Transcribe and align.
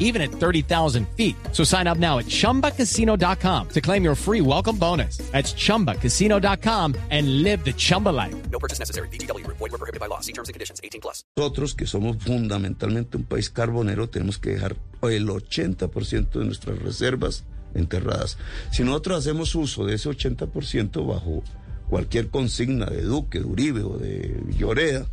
even 0.00 0.20
at 0.20 0.32
30,000 0.32 1.06
feet. 1.16 1.36
So 1.52 1.62
sign 1.62 1.86
up 1.86 1.98
now 1.98 2.18
at 2.18 2.26
chumbacasino.com 2.26 3.68
to 3.68 3.80
claim 3.80 4.02
your 4.02 4.16
free 4.16 4.40
welcome 4.40 4.76
bonus. 4.76 5.18
That's 5.30 5.54
chumbacasino.com 5.54 6.96
and 7.10 7.42
live 7.44 7.64
the 7.64 7.72
Chumba 7.72 8.08
life. 8.08 8.34
No 8.50 8.58
purchase 8.58 8.80
necessary. 8.80 9.08
BGW. 9.08 9.46
Void 9.46 9.60
were 9.60 9.78
prohibited 9.78 10.00
by 10.00 10.06
law. 10.06 10.20
See 10.20 10.32
terms 10.32 10.48
and 10.48 10.54
conditions. 10.54 10.80
18 10.82 11.00
plus. 11.00 11.22
Nosotros, 11.36 11.74
que 11.74 11.86
somos 11.86 12.16
fundamentalmente 12.18 13.16
un 13.16 13.24
país 13.24 13.50
carbonero, 13.50 14.08
tenemos 14.08 14.38
que 14.38 14.50
dejar 14.50 14.76
el 15.02 15.28
80% 15.28 16.30
de 16.38 16.44
nuestras 16.44 16.78
reservas 16.78 17.44
enterradas. 17.74 18.38
Si 18.72 18.82
nosotros 18.82 19.18
hacemos 19.18 19.54
uso 19.54 19.84
de 19.84 19.94
ese 19.94 20.08
80% 20.08 21.06
bajo 21.06 21.42
cualquier 21.88 22.28
consigna 22.28 22.86
de 22.86 23.02
Duque, 23.02 23.40
de 23.40 23.44
Uribe 23.44 23.82
o 23.82 23.98
de 23.98 24.42
Lloreda, 24.56 25.06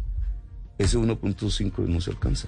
ese 0.78 0.98
1.5 0.98 1.88
no 1.88 2.02
se 2.02 2.12
alcanza. 2.12 2.48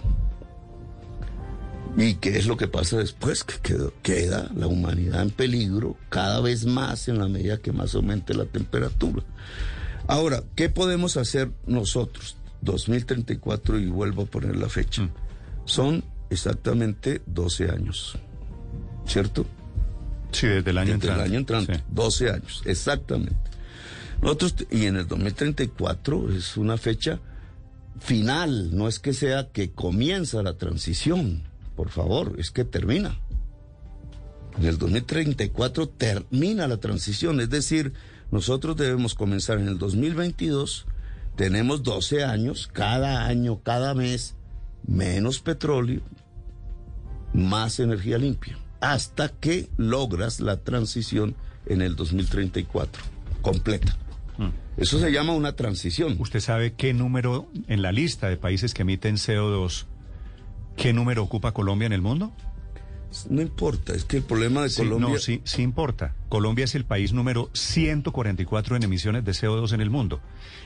¿Y 1.97 2.15
qué 2.15 2.37
es 2.37 2.45
lo 2.45 2.55
que 2.55 2.67
pasa 2.67 2.97
después? 2.97 3.43
Que 3.43 3.55
quedó- 3.57 3.93
queda 4.03 4.49
la 4.55 4.67
humanidad 4.67 5.21
en 5.21 5.31
peligro 5.31 5.97
cada 6.09 6.39
vez 6.39 6.65
más 6.65 7.07
en 7.07 7.17
la 7.19 7.27
medida 7.27 7.57
que 7.57 7.71
más 7.71 7.93
aumente 7.95 8.33
la 8.33 8.45
temperatura. 8.45 9.23
Ahora, 10.07 10.43
¿qué 10.55 10.69
podemos 10.69 11.17
hacer 11.17 11.51
nosotros? 11.67 12.37
2034 12.61 13.79
y 13.79 13.87
vuelvo 13.87 14.23
a 14.23 14.25
poner 14.25 14.55
la 14.55 14.69
fecha. 14.69 15.09
Son 15.65 16.03
exactamente 16.29 17.21
12 17.25 17.69
años, 17.69 18.17
¿cierto? 19.05 19.45
Sí, 20.31 20.47
desde 20.47 20.69
el 20.71 20.77
año 20.77 20.93
Desde 20.93 20.95
entrante. 21.07 21.21
el 21.23 21.29
año 21.31 21.39
entrante, 21.39 21.75
Sí. 21.75 21.81
12 21.89 22.29
años, 22.31 22.61
exactamente. 22.65 23.35
Nosotros, 24.21 24.55
y 24.69 24.85
en 24.85 24.97
el 24.97 25.07
2034 25.07 26.31
es 26.33 26.55
una 26.57 26.77
fecha 26.77 27.19
final, 27.99 28.75
no 28.75 28.87
es 28.87 28.99
que 28.99 29.13
sea 29.13 29.49
que 29.51 29.71
comienza 29.71 30.43
la 30.43 30.53
transición, 30.57 31.43
por 31.79 31.91
favor, 31.91 32.35
es 32.37 32.51
que 32.51 32.65
termina. 32.65 33.17
En 34.57 34.65
el 34.65 34.77
2034 34.77 35.87
termina 35.87 36.67
la 36.67 36.75
transición, 36.75 37.39
es 37.39 37.49
decir, 37.49 37.93
nosotros 38.31 38.75
debemos 38.75 39.15
comenzar 39.15 39.59
en 39.59 39.69
el 39.69 39.77
2022, 39.77 40.87
tenemos 41.37 41.81
12 41.83 42.25
años, 42.25 42.67
cada 42.67 43.27
año, 43.27 43.61
cada 43.63 43.93
mes, 43.93 44.35
menos 44.85 45.39
petróleo, 45.39 46.01
más 47.33 47.79
energía 47.79 48.17
limpia, 48.17 48.57
hasta 48.81 49.29
que 49.29 49.69
logras 49.77 50.41
la 50.41 50.57
transición 50.57 51.33
en 51.65 51.81
el 51.81 51.95
2034, 51.95 53.01
completa. 53.41 53.95
Eso 54.75 54.99
se 54.99 55.13
llama 55.13 55.31
una 55.31 55.55
transición. 55.55 56.17
¿Usted 56.19 56.41
sabe 56.41 56.73
qué 56.73 56.93
número 56.93 57.49
en 57.69 57.81
la 57.81 57.93
lista 57.93 58.27
de 58.27 58.35
países 58.35 58.73
que 58.73 58.81
emiten 58.81 59.15
CO2, 59.15 59.85
qué 60.79 60.93
número 60.93 61.23
ocupa 61.23 61.51
Colombia 61.53 61.85
en 61.87 61.93
el 61.93 62.01
mundo? 62.01 62.31
No 63.27 63.41
importa, 63.41 63.93
es 63.93 64.03
que 64.05 64.17
el 64.17 64.23
problema 64.23 64.61
de 64.61 64.69
Sí, 64.69 64.83
Colombia... 64.83 65.09
no, 65.09 65.17
sí, 65.17 65.41
sí 65.43 65.63
importa. 65.63 66.13
Colombia 66.29 66.65
es 66.65 66.75
el 66.75 66.85
país 66.85 67.11
número 67.11 67.49
144 67.53 68.75
en 68.75 68.83
emisiones 68.83 69.25
de 69.25 69.31
CO2 69.31 69.73
en 69.73 69.81
el 69.81 69.89
mundo. 69.89 70.21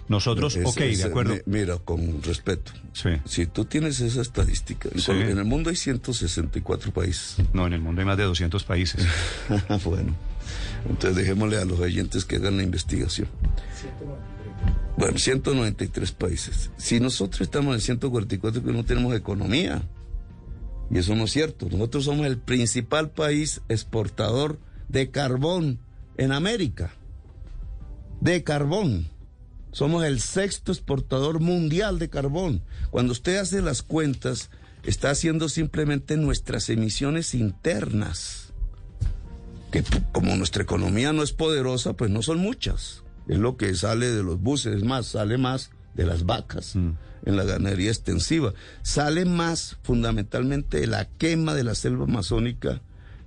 Nosotros, 0.10 0.58
Es- 0.58 0.66
ok, 0.68 0.82
es- 0.82 0.98
de 0.98 1.04
acuerdo. 1.06 1.36
mi- 1.36 1.60
Mira, 1.60 1.78
con 1.78 2.22
respeto. 2.22 2.74
Sí. 2.92 3.12
Si 3.24 3.46
tú 3.46 3.64
tienes 3.64 4.02
esa 4.02 4.22
estadística, 4.22 4.90
en, 4.92 5.00
Sí. 5.00 5.06
Col- 5.06 5.22
en 5.22 5.38
el 5.38 5.46
mundo 5.46 5.70
hay 5.70 5.78
164 5.78 6.92
países. 6.92 7.38
No, 7.54 7.66
en 7.66 7.72
el 7.72 7.80
mundo 7.82 8.02
hay 8.02 8.06
más 8.08 8.18
de 8.18 8.24
200 8.26 8.66
países. 8.66 9.06
bueno, 9.86 10.14
entonces 10.90 11.16
dejémosle 11.16 11.58
a 11.60 11.64
los 11.66 11.80
oyentes 11.80 12.26
que 12.26 12.36
hagan 12.36 12.58
la 12.58 12.64
investigación. 12.64 13.30
Bueno, 14.98 15.18
193 15.18 16.12
países. 16.12 16.72
Si 16.78 17.00
nosotros 17.00 17.40
estamos 17.42 17.74
en 17.74 17.82
144, 17.82 18.62
que 18.64 18.72
no 18.74 18.84
tenemos 18.84 19.16
economía. 19.16 19.82
Y 20.92 20.98
eso 21.00 21.16
no 21.16 21.26
es 21.26 21.32
cierto. 21.32 21.68
Nosotros 21.72 22.06
somos 22.06 22.26
el 22.26 22.38
principal 22.38 23.12
país 23.12 23.62
exportador 23.70 24.60
de 24.90 25.10
carbón 25.12 25.80
en 26.18 26.32
América. 26.32 26.94
De 28.22 28.44
carbón. 28.44 29.10
Somos 29.72 30.06
el 30.06 30.22
sexto 30.22 30.72
exportador 30.72 31.40
mundial 31.40 31.98
de 31.98 32.10
carbón. 32.10 32.64
Cuando 32.92 33.12
usted 33.12 33.38
hace 33.38 33.62
las 33.62 33.82
cuentas, 33.82 34.52
está 34.84 35.10
haciendo 35.10 35.50
simplemente 35.50 36.16
nuestras 36.18 36.70
emisiones 36.70 37.34
internas 37.34 38.44
que 39.74 39.84
como 40.12 40.36
nuestra 40.36 40.62
economía 40.62 41.14
no 41.14 41.24
es 41.24 41.34
poderosa, 41.34 41.94
pues 41.94 42.12
no 42.12 42.22
son 42.22 42.38
muchas. 42.38 43.04
Es 43.28 43.40
lo 43.40 43.58
que 43.58 43.74
sale 43.74 44.12
de 44.12 44.22
los 44.22 44.40
buses, 44.40 44.76
es 44.76 44.84
más, 44.84 45.08
sale 45.08 45.40
más 45.40 45.72
de 45.96 46.06
las 46.06 46.26
vacas 46.26 46.76
en 46.76 46.98
la 47.38 47.44
ganadería 47.44 47.90
extensiva. 47.90 48.54
Sale 48.82 49.26
más 49.26 49.78
fundamentalmente 49.84 50.80
de 50.80 50.88
la 50.88 51.06
quema 51.06 51.54
de 51.54 51.64
la 51.64 51.76
selva 51.76 52.06
amazónica, 52.06 52.82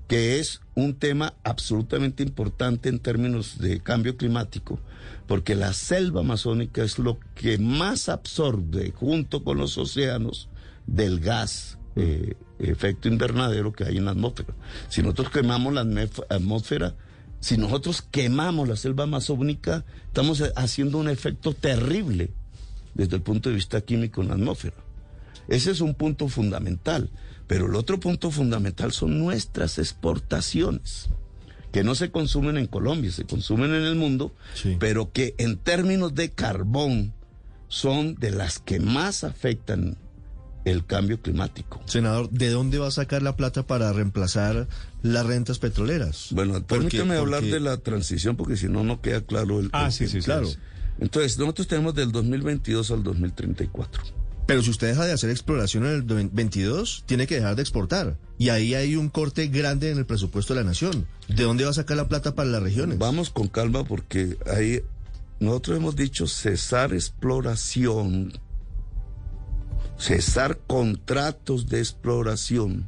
que 0.08 0.38
es 0.38 0.60
un 0.74 0.94
tema 0.94 1.34
absolutamente 1.42 2.22
importante 2.22 2.88
en 2.88 3.00
términos 3.00 3.58
de 3.58 3.80
cambio 3.80 4.16
climático, 4.16 4.78
porque 5.26 5.54
la 5.54 5.72
selva 5.72 6.20
amazónica 6.20 6.82
es 6.82 6.98
lo 6.98 7.18
que 7.34 7.58
más 7.58 8.08
absorbe 8.08 8.92
junto 8.92 9.42
con 9.42 9.58
los 9.58 9.76
océanos 9.78 10.48
del 10.86 11.18
gas 11.20 11.78
eh, 11.96 12.34
efecto 12.58 13.08
invernadero 13.08 13.72
que 13.72 13.84
hay 13.84 13.96
en 13.96 14.04
la 14.04 14.12
atmósfera. 14.12 14.54
Si 14.88 15.02
nosotros 15.02 15.30
quemamos 15.30 15.74
la 15.74 15.86
atmósfera, 16.28 16.94
si 17.40 17.56
nosotros 17.56 18.02
quemamos 18.02 18.68
la 18.68 18.76
selva 18.76 19.04
amazónica, 19.04 19.84
estamos 20.06 20.42
haciendo 20.54 20.98
un 20.98 21.08
efecto 21.08 21.52
terrible 21.52 22.30
desde 22.96 23.16
el 23.16 23.22
punto 23.22 23.48
de 23.48 23.54
vista 23.54 23.80
químico 23.80 24.22
en 24.22 24.28
la 24.28 24.34
atmósfera. 24.34 24.76
Ese 25.48 25.70
es 25.70 25.80
un 25.80 25.94
punto 25.94 26.28
fundamental. 26.28 27.10
Pero 27.46 27.66
el 27.66 27.76
otro 27.76 28.00
punto 28.00 28.32
fundamental 28.32 28.90
son 28.90 29.20
nuestras 29.20 29.78
exportaciones, 29.78 31.08
que 31.72 31.84
no 31.84 31.94
se 31.94 32.10
consumen 32.10 32.56
en 32.56 32.66
Colombia, 32.66 33.12
se 33.12 33.24
consumen 33.24 33.72
en 33.72 33.82
el 33.82 33.94
mundo, 33.94 34.32
Sí. 34.54 34.76
pero 34.80 35.12
que 35.12 35.34
en 35.38 35.56
términos 35.56 36.14
de 36.14 36.30
carbón 36.30 37.12
son 37.68 38.16
de 38.16 38.30
las 38.32 38.58
que 38.58 38.80
más 38.80 39.22
afectan 39.24 39.96
el 40.64 40.84
cambio 40.84 41.20
climático. 41.22 41.80
Senador, 41.86 42.28
¿de 42.30 42.50
dónde 42.50 42.78
va 42.78 42.88
a 42.88 42.90
sacar 42.90 43.22
la 43.22 43.36
plata 43.36 43.64
para 43.64 43.92
reemplazar 43.92 44.66
las 45.02 45.24
rentas 45.24 45.60
petroleras? 45.60 46.28
Bueno, 46.32 46.60
permítame 46.66 47.14
hablar 47.16 47.40
porque- 47.42 47.54
de 47.54 47.60
la 47.60 47.76
transición 47.76 48.34
porque 48.36 48.56
si 48.56 48.68
no, 48.68 48.82
no 48.82 49.00
queda 49.00 49.20
claro 49.20 49.60
el... 49.60 49.70
Ah, 49.72 49.86
el 49.86 49.92
sí, 49.92 50.08
sí, 50.08 50.20
sí. 50.20 50.24
claro. 50.24 50.48
Entonces, 50.98 51.38
nosotros 51.38 51.68
tenemos 51.68 51.94
del 51.94 52.12
2022 52.12 52.90
al 52.90 53.02
2034. 53.02 54.02
Pero 54.46 54.62
si 54.62 54.70
usted 54.70 54.88
deja 54.88 55.04
de 55.04 55.12
hacer 55.12 55.30
exploración 55.30 55.84
en 55.86 55.92
el 55.92 56.02
22, 56.02 57.02
tiene 57.06 57.26
que 57.26 57.34
dejar 57.34 57.56
de 57.56 57.62
exportar. 57.62 58.16
Y 58.38 58.50
ahí 58.50 58.74
hay 58.74 58.94
un 58.94 59.08
corte 59.08 59.48
grande 59.48 59.90
en 59.90 59.98
el 59.98 60.06
presupuesto 60.06 60.54
de 60.54 60.60
la 60.60 60.66
nación. 60.66 61.06
¿De 61.26 61.42
dónde 61.42 61.64
va 61.64 61.70
a 61.70 61.74
sacar 61.74 61.96
la 61.96 62.06
plata 62.06 62.34
para 62.36 62.48
las 62.48 62.62
regiones? 62.62 62.98
Vamos 62.98 63.30
con 63.30 63.48
calma 63.48 63.82
porque 63.82 64.38
ahí 64.46 64.82
nosotros 65.40 65.78
hemos 65.78 65.96
dicho 65.96 66.28
cesar 66.28 66.94
exploración, 66.94 68.34
cesar 69.98 70.60
contratos 70.66 71.68
de 71.68 71.80
exploración. 71.80 72.86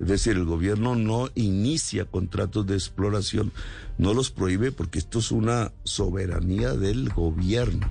Es 0.00 0.06
decir, 0.06 0.36
el 0.36 0.44
gobierno 0.44 0.94
no 0.94 1.28
inicia 1.34 2.04
contratos 2.04 2.66
de 2.66 2.74
exploración, 2.74 3.52
no 3.98 4.14
los 4.14 4.30
prohíbe 4.30 4.70
porque 4.70 4.98
esto 4.98 5.18
es 5.18 5.32
una 5.32 5.72
soberanía 5.82 6.74
del 6.74 7.08
gobierno. 7.08 7.90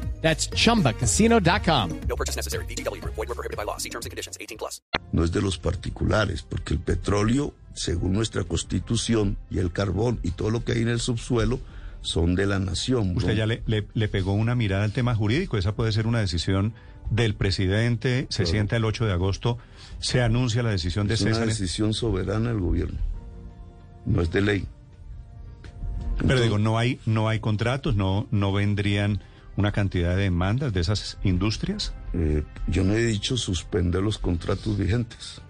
That's 0.21 0.49
chumbacasino.com. 0.51 1.89
No 2.07 2.15
purchase 2.15 2.35
necessary. 2.37 2.65
BGW. 2.65 3.01
Void 3.03 3.27
were 3.27 3.35
prohibited 3.35 3.57
by 3.57 3.65
law. 3.65 3.77
See 3.79 3.89
terms 3.89 4.05
and 4.05 4.11
conditions. 4.11 4.37
18 4.39 4.57
plus. 4.57 4.81
no 5.11 5.23
es 5.23 5.31
de 5.31 5.41
los 5.41 5.57
particulares, 5.57 6.43
porque 6.43 6.73
el 6.75 6.79
petróleo, 6.79 7.53
según 7.73 8.13
nuestra 8.13 8.43
constitución, 8.43 9.37
y 9.49 9.57
el 9.59 9.71
carbón 9.71 10.19
y 10.23 10.31
todo 10.31 10.49
lo 10.51 10.63
que 10.63 10.73
hay 10.73 10.81
en 10.83 10.89
el 10.89 10.99
subsuelo, 10.99 11.59
son 12.01 12.35
de 12.35 12.45
la 12.45 12.59
nación. 12.59 13.15
Usted 13.17 13.29
¿no? 13.31 13.37
ya 13.37 13.45
le, 13.45 13.61
le- 13.65 13.87
le 13.93 14.07
pegó 14.07 14.33
una 14.33 14.55
mirada 14.55 14.83
al 14.85 14.91
tema 14.93 15.15
jurídico. 15.15 15.57
Esa 15.57 15.75
puede 15.75 15.91
ser 15.91 16.07
una 16.07 16.19
decisión 16.19 16.73
del 17.09 17.35
presidente, 17.35 18.25
se 18.29 18.45
sienta 18.45 18.77
el 18.77 18.85
8 18.85 19.05
de 19.05 19.11
agosto, 19.11 19.57
se 19.99 20.21
anuncia 20.21 20.63
la 20.63 20.69
decisión 20.69 21.07
de 21.07 21.15
Es 21.15 21.21
una 21.21 21.31
César. 21.31 21.47
decisión 21.47 21.93
soberana 21.93 22.49
del 22.49 22.59
gobierno. 22.61 22.97
No 24.05 24.21
es 24.21 24.31
de 24.31 24.41
ley. 24.41 24.65
Pero 26.25 26.39
digo, 26.41 26.57
no 26.57 26.77
hay, 26.77 26.99
no 27.05 27.27
hay 27.27 27.39
contratos, 27.39 27.95
no, 27.95 28.27
no 28.31 28.53
vendrían 28.53 29.21
una 29.57 29.71
cantidad 29.71 30.15
de 30.15 30.23
demandas 30.23 30.73
de 30.73 30.79
esas 30.81 31.17
industrias. 31.23 31.93
eh, 32.13 32.43
yo 32.67 32.83
no 32.83 32.93
he 32.93 33.03
dicho 33.05 33.37
suspender 33.37 34.01
los 34.01 34.17
contratos 34.17 34.77
vigentes, 34.77 35.41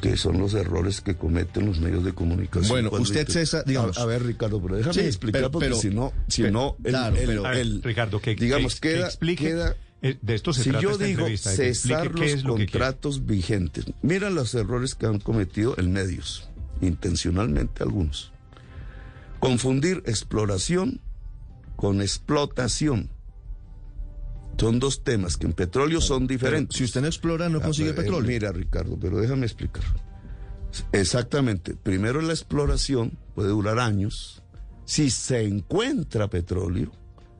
que 0.00 0.16
son 0.16 0.38
los 0.38 0.54
errores 0.54 1.00
que 1.00 1.16
cometen 1.16 1.66
los 1.66 1.80
medios 1.80 2.04
de 2.04 2.12
comunicación. 2.12 2.68
Bueno, 2.68 2.90
usted, 2.92 3.26
intent- 3.26 3.32
César, 3.32 3.64
digamos- 3.66 3.98
A, 3.98 4.02
a 4.02 4.06
ver, 4.06 4.22
Ricardo, 4.22 4.60
pero 4.62 4.76
déjame 4.76 4.94
Sí, 4.94 5.00
explicar 5.00 5.40
pero- 5.42 5.50
porque 5.50 5.66
pero- 5.68 5.76
si 5.80 5.90
no, 5.90 6.12
si 6.28 6.42
pero- 6.42 6.52
no, 6.52 6.76
el- 6.84 6.90
claro, 6.92 7.16
el- 7.16 7.26
pero- 7.26 7.46
A 7.46 7.50
ver, 7.50 7.58
el- 7.60 7.82
Ricardo, 7.82 8.20
que, 8.20 8.34
digamos, 8.34 8.74
que- 8.80 8.88
que 8.90 8.94
queda, 8.96 9.06
explique, 9.06 9.44
queda- 9.44 9.76
eh, 10.02 10.18
de 10.22 10.34
esto 10.34 10.52
se 10.52 10.62
si 10.62 10.70
trata 10.70 10.82
yo 10.82 10.90
esta 10.92 11.04
digo 11.04 11.20
entrevista, 11.20 11.50
que 11.50 11.56
cesar 11.56 12.06
los 12.14 12.44
lo 12.44 12.54
que 12.54 12.66
contratos 12.66 13.26
vigentes, 13.26 13.86
mira 14.02 14.30
los 14.30 14.54
errores 14.54 14.94
que 14.94 15.06
han 15.06 15.18
cometido 15.18 15.74
en 15.78 15.90
medios, 15.92 16.48
intencionalmente 16.80 17.82
algunos. 17.82 18.30
Confundir 19.40 20.02
exploración 20.06 21.00
con 21.78 22.02
explotación. 22.02 23.08
Son 24.58 24.80
dos 24.80 25.04
temas 25.04 25.36
que 25.36 25.46
en 25.46 25.52
petróleo 25.52 26.00
son 26.00 26.26
Pero 26.26 26.38
diferentes. 26.40 26.76
si 26.76 26.82
usted 26.82 27.00
no 27.02 27.06
explora, 27.06 27.48
no 27.48 27.58
Ah, 27.58 27.62
consigue 27.62 27.90
pero, 27.90 28.00
eh, 28.00 28.04
petróleo. 28.04 28.28
Mira, 28.28 28.50
Ricardo, 28.50 28.98
pero 29.00 29.18
déjame 29.18 29.46
explicar. 29.46 29.84
Exactamente. 30.90 31.76
Primero 31.76 32.20
la 32.20 32.32
exploración 32.32 33.16
puede 33.36 33.50
durar 33.50 33.78
años. 33.78 34.42
Si 34.84 35.10
se 35.10 35.42
encuentra 35.44 36.28
petróleo, 36.28 36.90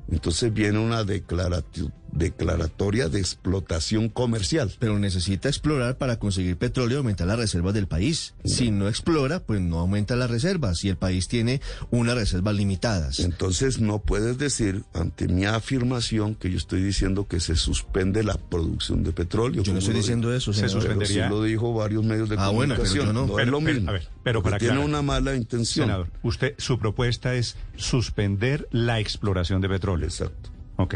entonces 0.09 0.53
viene 0.55 0.79
una 0.79 1.03
declarati- 1.05 1.93
declaratoria 2.13 3.09
de 3.09 3.19
explotación 3.21 4.09
comercial. 4.09 4.73
Pero 4.79 4.99
necesita 4.99 5.49
explorar 5.49 5.99
para 5.99 6.19
conseguir 6.19 6.57
petróleo 6.57 6.97
y 6.97 6.99
aumentar 6.99 7.27
las 7.27 7.39
reservas 7.39 7.75
del 7.75 7.87
país. 7.87 8.35
Si 8.45 8.71
no 8.71 8.89
explora, 8.89 9.41
pues 9.41 9.61
no 9.61 9.79
aumenta 9.79 10.17
las 10.17 10.31
reservas 10.31 10.85
y 10.85 10.89
el 10.89 10.97
país 10.97 11.29
tiene 11.29 11.61
unas 11.91 12.15
reservas 12.17 12.55
limitadas. 12.55 13.21
Entonces 13.21 13.81
no 13.81 13.99
puedes 14.01 14.39
decir 14.39 14.85
ante 14.95 15.29
mi 15.29 15.45
afirmación 15.45 16.35
que 16.35 16.51
yo 16.51 16.57
estoy 16.57 16.83
diciendo 16.83 17.27
que 17.27 17.41
se 17.41 17.57
suspende 17.57 18.23
la 18.23 18.35
producción 18.37 19.05
de 19.05 19.13
petróleo. 19.13 19.63
Yo 19.63 19.73
no 19.73 19.79
estoy 19.79 19.95
lo 19.95 19.99
diciendo 20.01 20.35
eso, 20.35 20.53
Se. 20.53 20.61
Pero 20.63 20.69
sí 20.69 20.75
suspendería. 20.81 21.29
lo 21.29 21.43
dijo 21.43 21.73
varios 21.75 22.05
medios 22.05 22.29
de 22.29 22.37
Ah, 22.39 22.49
bueno, 22.51 22.75
pero 22.75 22.85
comunicación. 22.89 23.07
yo 23.07 23.13
no. 23.13 23.25
es 23.25 23.45
Pero- 23.45 23.51
lo 23.53 23.59
pero, 23.61 23.75
mismo. 23.75 23.91
a 23.91 23.93
ver, 23.93 24.09
pero 24.23 24.43
para 24.43 24.59
tiene 24.59 24.73
aclarar. 24.75 24.89
una 24.91 25.03
mala 25.03 25.35
intención. 25.35 25.87
Senador, 25.87 26.09
usted, 26.23 26.55
su 26.59 26.79
propuesta 26.79 27.35
es 27.35 27.57
suspender 27.77 28.69
la 28.73 29.01
exploración 29.01 29.61
de 29.61 29.69
petróleo. 29.69 30.07
Exacto. 30.07 30.51
Ok. 30.77 30.95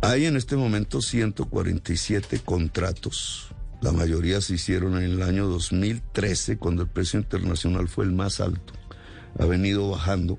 Hay 0.00 0.26
en 0.26 0.36
este 0.36 0.56
momento 0.56 1.02
147 1.02 2.38
contratos. 2.44 3.48
La 3.82 3.90
mayoría 3.90 4.40
se 4.40 4.54
hicieron 4.54 4.96
en 4.96 5.02
el 5.02 5.22
año 5.22 5.48
2013, 5.48 6.56
cuando 6.56 6.82
el 6.82 6.88
precio 6.88 7.18
internacional 7.18 7.88
fue 7.88 8.04
el 8.04 8.12
más 8.12 8.40
alto. 8.40 8.74
Ha 9.40 9.44
venido 9.44 9.90
bajando. 9.90 10.38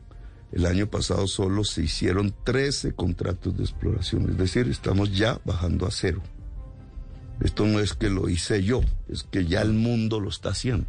El 0.53 0.65
año 0.65 0.89
pasado 0.89 1.27
solo 1.27 1.65
se 1.65 1.83
hicieron 1.83 2.33
13 2.45 2.93
contratos 2.93 3.57
de 3.57 3.63
exploración, 3.63 4.29
es 4.29 4.37
decir, 4.37 4.67
estamos 4.69 5.15
ya 5.15 5.39
bajando 5.43 5.85
a 5.85 5.91
cero. 5.91 6.23
Esto 7.41 7.65
no 7.65 7.81
es 7.81 7.93
que 7.93 8.09
lo 8.09 8.29
hice 8.29 8.63
yo, 8.63 8.81
es 9.09 9.23
que 9.23 9.45
ya 9.45 9.61
el 9.61 9.73
mundo 9.73 10.21
lo 10.21 10.29
está 10.29 10.49
haciendo. 10.49 10.87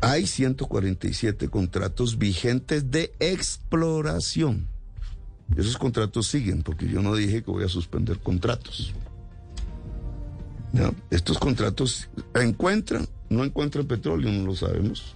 Hay 0.00 0.26
147 0.26 1.48
contratos 1.48 2.16
vigentes 2.16 2.90
de 2.92 3.12
exploración. 3.18 4.68
Esos 5.56 5.76
contratos 5.78 6.26
siguen, 6.26 6.62
porque 6.62 6.88
yo 6.88 7.02
no 7.02 7.14
dije 7.14 7.42
que 7.42 7.50
voy 7.50 7.64
a 7.64 7.68
suspender 7.68 8.18
contratos. 8.18 8.92
Estos 11.10 11.38
contratos 11.38 12.08
encuentran, 12.34 13.06
no 13.28 13.44
encuentran 13.44 13.86
petróleo, 13.86 14.32
no 14.32 14.44
lo 14.46 14.56
sabemos. 14.56 15.14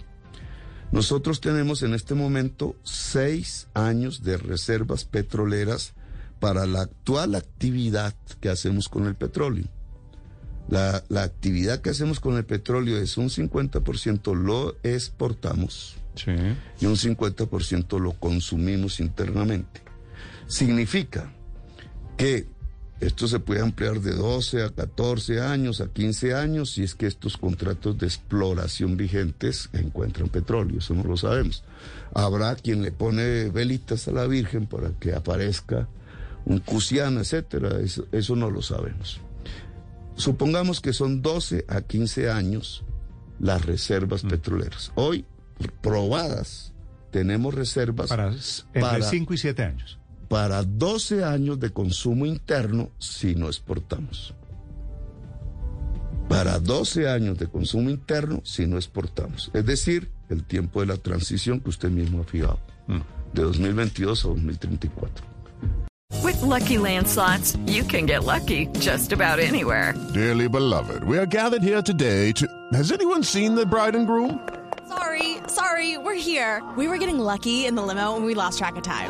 Nosotros 0.91 1.41
tenemos 1.41 1.83
en 1.83 1.93
este 1.93 2.15
momento 2.15 2.75
seis 2.83 3.67
años 3.73 4.23
de 4.23 4.37
reservas 4.37 5.03
petroleras 5.03 5.93
para 6.39 6.65
la 6.65 6.81
actual 6.81 7.35
actividad 7.35 8.15
que 8.39 8.49
hacemos 8.49 8.87
con 8.87 9.05
el 9.05 9.15
petróleo. 9.15 9.65
La, 10.69 11.03
la 11.09 11.23
actividad 11.23 11.81
que 11.81 11.89
hacemos 11.89 12.19
con 12.19 12.37
el 12.37 12.45
petróleo 12.45 12.97
es 12.97 13.17
un 13.17 13.29
50% 13.29 14.33
lo 14.35 14.77
exportamos 14.83 15.95
Sí. 16.15 16.31
y 16.81 16.85
un 16.85 16.95
50% 16.95 17.99
lo 17.99 18.13
consumimos 18.13 18.99
internamente. 18.99 19.81
Significa 20.49 21.31
que 22.17 22.47
esto 22.99 23.29
se 23.29 23.39
puede 23.39 23.61
ampliar 23.61 24.01
de 24.01 24.13
12 24.13 24.63
a 24.63 24.69
14 24.71 25.39
años, 25.39 25.79
a 25.79 25.87
15 25.87 26.33
años, 26.33 26.71
si 26.73 26.83
es 26.83 26.95
que 26.95 27.07
estos 27.07 27.37
contratos 27.37 27.97
de 27.97 28.07
exploración 28.07 28.97
vigentes 28.97 29.69
encuentran 29.71 30.27
petróleo, 30.27 30.79
eso 30.79 30.93
no 30.95 31.03
lo 31.03 31.15
sabemos. 31.15 31.63
Habrá 32.13 32.55
quien 32.55 32.81
le 32.81 32.91
pone 32.91 33.49
velitas 33.49 34.07
a 34.09 34.11
la 34.11 34.27
Virgen 34.27 34.65
para 34.67 34.89
que 34.99 35.13
aparezca 35.13 35.87
un 36.45 36.59
cusiano, 36.59 37.21
etcétera, 37.21 37.79
eso, 37.79 38.05
eso 38.11 38.35
no 38.35 38.49
lo 38.49 38.61
sabemos. 38.61 39.21
Supongamos 40.15 40.81
que 40.81 40.91
son 40.91 41.21
12 41.21 41.65
a 41.69 41.81
15 41.81 42.29
años 42.29 42.83
las 43.39 43.65
reservas 43.65 44.23
petroleras. 44.23 44.91
Hoy, 44.95 45.23
probadas, 45.81 46.73
tenemos 47.11 47.53
reservas 47.53 48.09
Para 48.09 48.27
entre 48.31 48.81
Para- 48.81 49.09
5 49.09 49.33
y 49.33 49.37
7 49.37 49.63
años. 49.63 49.98
Para 50.29 50.63
12 50.63 51.23
años 51.23 51.59
de 51.59 51.71
consumo 51.71 52.25
interno 52.25 52.91
si 52.99 53.35
no 53.35 53.47
exportamos. 53.47 54.33
Para 56.29 56.59
12 56.59 57.09
años 57.09 57.37
de 57.39 57.47
consumo 57.47 57.89
interno 57.89 58.41
si 58.45 58.67
no 58.67 58.77
exportamos. 58.77 59.49
Es 59.53 59.65
decir, 59.65 60.11
el 60.29 60.43
tiempo 60.43 60.81
de 60.81 60.85
la 60.85 60.97
transición 60.97 61.59
que 61.59 61.69
usted 61.69 61.89
mismo 61.89 62.21
ha 62.21 62.23
fijado, 62.23 62.59
de 63.33 63.41
2022 63.41 64.25
a 64.25 64.27
2034. 64.27 65.25
With 66.23 66.41
Lucky 66.41 66.77
Land 66.77 67.07
slots, 67.07 67.57
you 67.65 67.83
can 67.83 68.05
get 68.05 68.23
lucky 68.23 68.67
just 68.79 69.11
about 69.11 69.39
anywhere. 69.39 69.93
Dearly 70.13 70.47
beloved, 70.47 71.03
we 71.03 71.17
are 71.17 71.25
gathered 71.25 71.63
here 71.63 71.81
today 71.81 72.31
to. 72.33 72.47
Has 72.73 72.91
anyone 72.91 73.23
seen 73.23 73.55
the 73.55 73.65
bride 73.65 73.95
and 73.95 74.05
groom? 74.05 74.47
Sorry, 74.87 75.37
sorry, 75.47 75.97
we're 75.97 76.15
here. 76.15 76.61
We 76.77 76.87
were 76.87 76.97
getting 76.97 77.19
lucky 77.19 77.65
in 77.65 77.75
the 77.75 77.81
limo 77.81 78.15
and 78.15 78.25
we 78.25 78.35
lost 78.35 78.59
track 78.59 78.75
of 78.75 78.83
time. 78.83 79.09